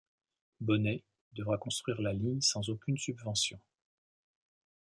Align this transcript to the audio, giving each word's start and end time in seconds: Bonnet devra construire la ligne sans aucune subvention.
Bonnet 0.61 1.03
devra 1.35 1.59
construire 1.59 2.01
la 2.01 2.11
ligne 2.11 2.41
sans 2.41 2.69
aucune 2.69 2.97
subvention. 2.97 3.59